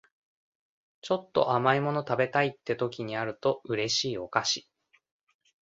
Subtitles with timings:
[1.01, 4.67] ちょっと甘い物食べたいって時にあると嬉しいお菓子